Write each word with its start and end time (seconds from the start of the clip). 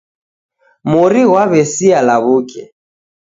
Mori 0.91 1.21
ghwaw'esia 1.29 1.99
law'uke 2.07 2.61